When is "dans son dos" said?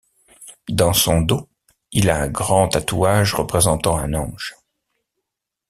0.71-1.47